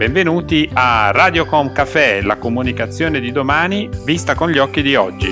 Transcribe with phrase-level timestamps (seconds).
[0.00, 5.30] Benvenuti a Radiocom Café, la comunicazione di domani vista con gli occhi di oggi.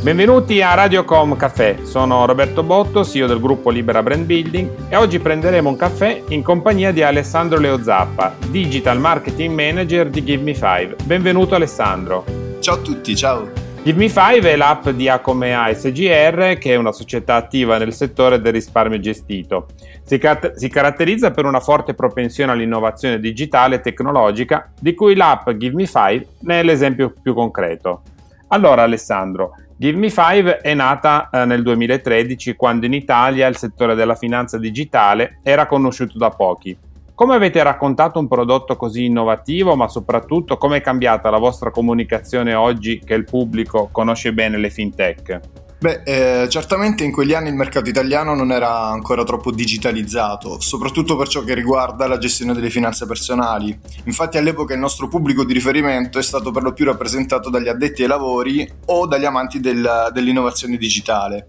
[0.00, 5.18] Benvenuti a Radiocom Café, sono Roberto Botto, CEO del gruppo Libera Brand Building e oggi
[5.18, 10.94] prenderemo un caffè in compagnia di Alessandro Leozappa, Digital Marketing Manager di Give Me 5.
[11.02, 12.24] Benvenuto Alessandro.
[12.60, 13.69] Ciao a tutti, ciao.
[13.82, 18.38] Give Me 5 è l'app di Acomea SGR, che è una società attiva nel settore
[18.38, 19.68] del risparmio gestito.
[20.02, 25.48] Si, car- si, caratterizza per una forte propensione all'innovazione digitale e tecnologica, di cui l'app
[25.52, 28.02] Give Me 5 ne è l'esempio più concreto.
[28.48, 33.94] Allora, Alessandro, Give Me 5 è nata eh, nel 2013, quando in Italia il settore
[33.94, 36.76] della finanza digitale era conosciuto da pochi
[37.20, 42.54] come avete raccontato un prodotto così innovativo, ma soprattutto come è cambiata la vostra comunicazione
[42.54, 45.40] oggi che il pubblico conosce bene le fintech?
[45.80, 51.16] Beh, eh, certamente in quegli anni il mercato italiano non era ancora troppo digitalizzato, soprattutto
[51.16, 53.74] per ciò che riguarda la gestione delle finanze personali.
[54.04, 58.02] Infatti all'epoca il nostro pubblico di riferimento è stato per lo più rappresentato dagli addetti
[58.02, 61.48] ai lavori o dagli amanti del, dell'innovazione digitale.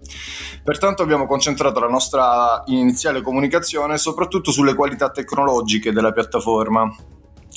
[0.64, 6.90] Pertanto abbiamo concentrato la nostra iniziale comunicazione soprattutto sulle qualità tecnologiche della piattaforma.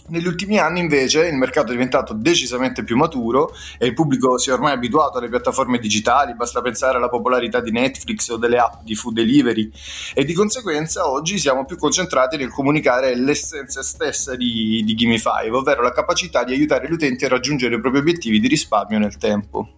[0.08, 4.52] Negli ultimi anni invece il mercato è diventato decisamente più maturo e il pubblico si
[4.52, 8.84] è ormai abituato alle piattaforme digitali, basta pensare alla popolarità di Netflix o delle app
[8.84, 9.72] di food delivery
[10.14, 15.81] e di conseguenza oggi siamo più concentrati nel comunicare l'essenza stessa di, di Gimmify, ovvero
[15.81, 19.69] la capacità di aiutare gli utenti a raggiungere i propri obiettivi di risparmio nel tempo.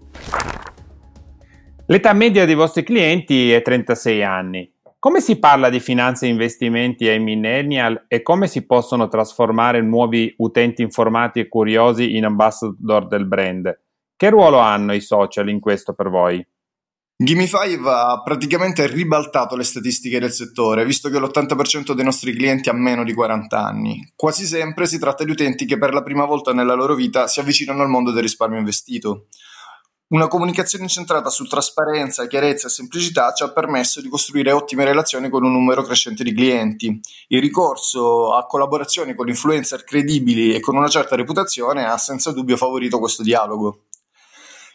[1.86, 4.77] L'età media dei vostri clienti è 36 anni.
[5.08, 10.36] Come si parla di finanze e investimenti ai millennial e come si possono trasformare nuovi
[10.39, 13.73] utenti informati e curiosi in ambassador del brand?
[14.17, 16.45] Che ruolo hanno i social in questo per voi?
[17.23, 22.74] Gimme5 ha praticamente ribaltato le statistiche del settore, visto che l'80% dei nostri clienti ha
[22.74, 24.12] meno di 40 anni.
[24.13, 27.39] Quasi sempre si tratta di utenti che per la prima volta nella loro vita si
[27.39, 29.28] avvicinano al mondo del risparmio investito.
[30.09, 35.28] Una comunicazione incentrata su trasparenza, chiarezza e semplicità ci ha permesso di costruire ottime relazioni
[35.28, 36.97] con un numero crescente di clienti.
[37.28, 42.56] Il ricorso a collaborazioni con influencer credibili e con una certa reputazione ha senza dubbio
[42.56, 43.81] favorito questo dialogo.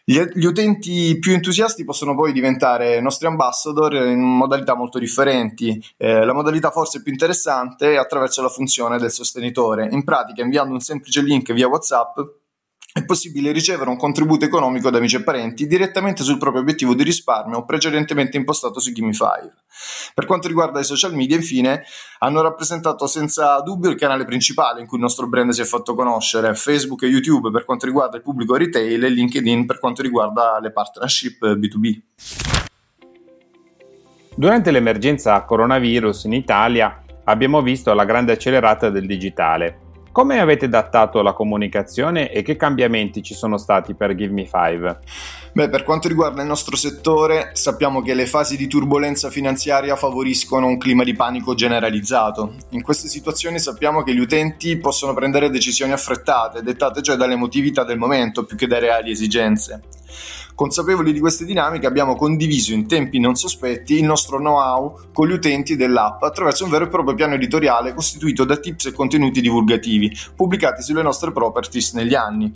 [0.04, 5.82] Gli, gli, utenti più entusiasti possono poi diventare nostri ambassador in modalità molto differenti.
[5.96, 9.88] Eh, la modalità forse più interessante è attraverso la funzione del sostenitore.
[9.92, 12.18] In pratica, inviando un semplice link via WhatsApp,
[12.92, 17.02] è possibile ricevere un contributo economico da amici e parenti direttamente sul proprio obiettivo di
[17.02, 19.50] risparmio precedentemente impostato su Gimme5.
[20.14, 21.84] Per quanto riguarda i social media, infine,
[22.18, 25.94] hanno rappresentato senza dubbio il canale principale in cui il nostro brand si è fatto
[25.94, 30.58] conoscere, Facebook e YouTube per quanto riguarda il pubblico retail e LinkedIn per quanto riguarda
[30.60, 32.00] le partnership B2B.
[34.34, 39.81] Durante l'emergenza coronavirus in Italia abbiamo visto la grande accelerata del digitale
[40.12, 44.98] come avete adattato la comunicazione e che cambiamenti ci sono stati per Give Me 5?
[45.54, 50.66] Beh, per quanto riguarda il nostro settore, sappiamo che le fasi di turbolenza finanziaria favoriscono
[50.66, 52.54] un clima di panico generalizzato.
[52.70, 57.98] In queste situazioni sappiamo che gli utenti possono prendere decisioni affrettate, dettate cioè dall'emotività del
[57.98, 59.82] momento più che da reali esigenze.
[60.54, 65.32] Consapevoli di queste dinamiche abbiamo condiviso in tempi non sospetti il nostro know-how con gli
[65.32, 70.14] utenti dell'app attraverso un vero e proprio piano editoriale costituito da tips e contenuti divulgativi
[70.36, 72.52] pubblicati sulle nostre properties negli anni.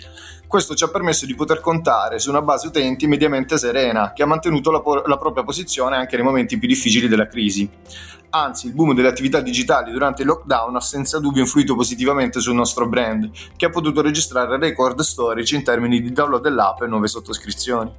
[0.47, 4.27] Questo ci ha permesso di poter contare su una base utenti mediamente serena, che ha
[4.27, 7.69] mantenuto la, po- la, propria posizione anche nei momenti più difficili della crisi.
[8.31, 12.55] Anzi, il boom delle attività digitali durante il lockdown ha senza dubbio influito positivamente sul
[12.55, 17.09] nostro brand, che ha potuto registrare record storici in termini di download dell'app e nuove
[17.09, 17.93] sottoscrizioni.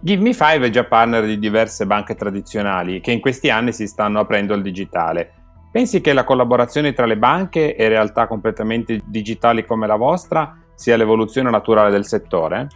[0.00, 3.86] Give Me 5 è già partner di diverse banche tradizionali che in questi anni si
[3.86, 5.43] stanno aprendo al digitale
[5.74, 10.96] Pensi che la collaborazione tra le banche e realtà completamente digitali come la vostra sia
[10.96, 12.68] l'evoluzione naturale del settore?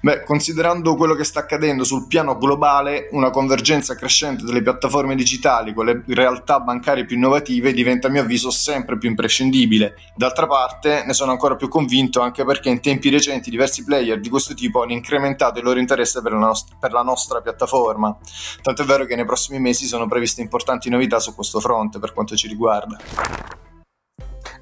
[0.00, 5.74] Beh, considerando quello che sta accadendo sul piano globale, una convergenza crescente delle piattaforme digitali
[5.74, 9.94] con le realtà bancarie più innovative diventa a mio avviso sempre più imprescindibile.
[10.14, 14.28] D'altra parte ne sono ancora più convinto anche perché in tempi recenti diversi player di
[14.28, 18.16] questo tipo hanno incrementato il loro interesse per la, nost- per la nostra piattaforma.
[18.62, 22.12] Tanto è vero che nei prossimi mesi sono previste importanti novità su questo fronte per
[22.12, 22.98] quanto ci riguarda.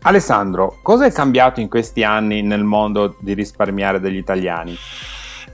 [0.03, 4.77] Alessandro, cosa è cambiato in questi anni nel mondo di risparmiare degli italiani?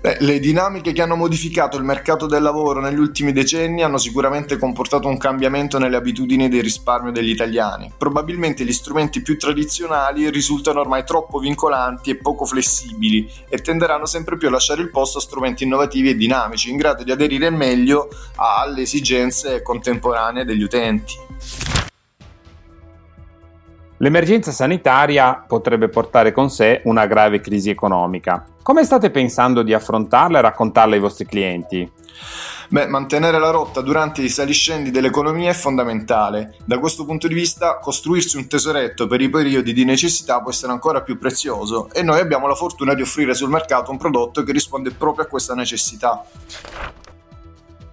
[0.03, 4.59] Beh, le dinamiche che hanno modificato il mercato del lavoro negli ultimi decenni hanno sicuramente
[4.59, 7.93] comportato un cambiamento nelle abitudini del risparmio degli italiani.
[7.97, 14.37] Probabilmente gli strumenti più tradizionali risultano ormai troppo vincolanti e poco flessibili e tenderanno sempre
[14.37, 18.09] più a lasciare il posto a strumenti innovativi e dinamici, in grado di aderire meglio
[18.35, 21.82] alle esigenze contemporanee degli utenti.
[24.03, 28.45] L'emergenza sanitaria potrebbe portare con sé una grave crisi economica.
[28.61, 31.89] Come state pensando di affrontarla e raccontarla ai vostri clienti?
[32.69, 36.57] Beh, mantenere la rotta durante i saliscendi dell'economia è fondamentale.
[36.65, 40.73] Da questo punto di vista, costruirsi un tesoretto per i periodi di necessità può essere
[40.73, 44.51] ancora più prezioso e noi abbiamo la fortuna di offrire sul mercato un prodotto che
[44.51, 46.25] risponde proprio a questa necessità.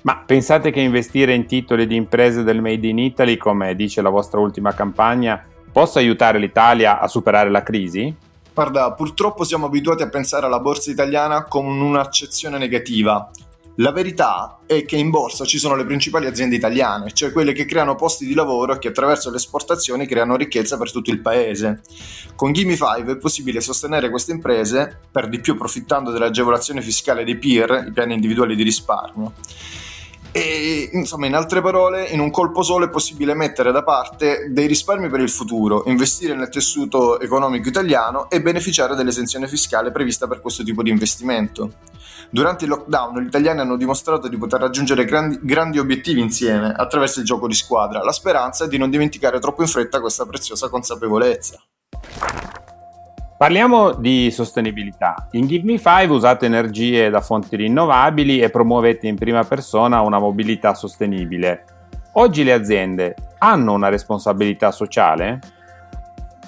[0.01, 4.09] Ma pensate che investire in titoli di imprese del Made in Italy, come dice la
[4.09, 8.13] vostra ultima campagna, possa aiutare l'Italia a superare la crisi?
[8.54, 13.30] Guarda, purtroppo siamo abituati a pensare alla borsa italiana con un'accezione negativa.
[13.81, 17.63] La verità è che in borsa ci sono le principali aziende italiane, cioè quelle che
[17.63, 21.80] creano posti di lavoro e che attraverso le esportazioni creano ricchezza per tutto il paese.
[22.36, 27.38] Con Gimme 5 è possibile sostenere queste imprese, per di più approfittando dell'agevolazione fiscale dei
[27.38, 29.31] PIR, i piani individuali di risparmio.
[30.31, 34.67] E insomma, in altre parole, in un colpo solo è possibile mettere da parte dei
[34.67, 40.39] risparmi per il futuro, investire nel tessuto economico italiano e beneficiare dell'esenzione fiscale prevista per
[40.39, 41.73] questo tipo di investimento.
[42.29, 47.19] Durante il lockdown gli italiani hanno dimostrato di poter raggiungere grandi, grandi obiettivi insieme attraverso
[47.19, 48.03] il gioco di squadra.
[48.03, 51.59] La speranza è di non dimenticare troppo in fretta questa preziosa consapevolezza.
[53.39, 55.30] Parliamo di sostenibilità.
[55.31, 60.19] In Give Me 5 usate energie da fonti rinnovabili e promuovete in prima persona una
[60.19, 61.63] mobilità sostenibile.
[62.15, 65.39] Oggi le aziende hanno una responsabilità sociale?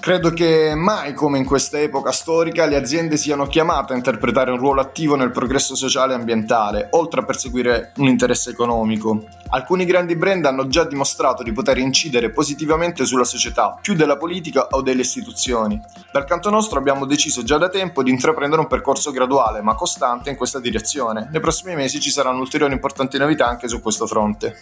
[0.02, 4.58] Credo che mai come in questa epoca storica le aziende siano chiamate a interpretare un
[4.58, 9.26] ruolo attivo nel progresso sociale e ambientale, oltre a perseguire un interesse economico.
[9.50, 14.66] Alcuni grandi brand hanno già dimostrato di poter incidere positivamente sulla società, più della politica
[14.70, 15.80] o delle istituzioni.
[16.10, 20.30] Dal canto nostro abbiamo deciso già da tempo di intraprendere un percorso graduale ma costante
[20.30, 21.28] in questa direzione.
[21.30, 24.56] Nei prossimi mesi ci saranno ulteriori importanti novità anche su questo fronte.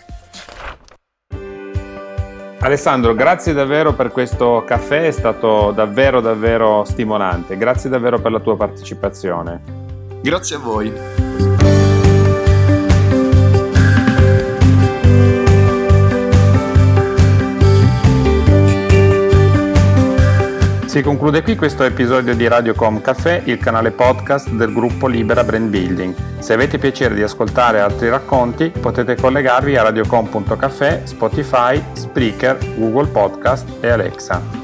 [2.62, 7.56] Alessandro, grazie davvero per questo caffè, è stato davvero davvero stimolante.
[7.56, 9.60] Grazie davvero per la tua partecipazione.
[10.20, 11.69] Grazie a voi.
[20.90, 25.68] Si conclude qui questo episodio di Radiocom Café, il canale podcast del gruppo Libera Brand
[25.68, 26.40] Building.
[26.40, 33.68] Se avete piacere di ascoltare altri racconti, potete collegarvi a radiocom.café, Spotify, Spreaker, Google Podcast
[33.80, 34.59] e Alexa.